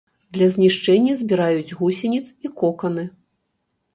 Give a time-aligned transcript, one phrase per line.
[0.35, 3.03] Для знішчэння збіраюць гусеніц і коканы.